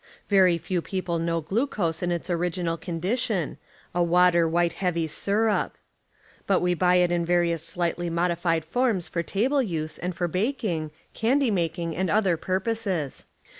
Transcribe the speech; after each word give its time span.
Very 0.29 0.57
few 0.57 0.81
j^eople 0.81 1.21
know 1.21 1.41
glucose 1.41 2.01
in 2.01 2.11
its 2.11 2.27
original 2.27 2.75
condition— 2.75 3.59
a 3.93 4.01
water 4.01 4.49
white 4.49 4.73
heav}' 4.81 5.11
sirup; 5.11 5.77
but 6.47 6.59
we 6.59 6.73
buy 6.73 6.95
it 6.95 7.11
in 7.11 7.23
various 7.23 7.63
slightly 7.63 8.09
modified 8.09 8.65
forms 8.65 9.07
for 9.07 9.21
table 9.21 9.61
use 9.61 9.99
and 9.99 10.15
for 10.15 10.27
baking, 10.27 10.89
candy 11.13 11.51
making 11.51 11.95
and 11.95 12.09
other 12.09 12.35
purposes. 12.35 13.27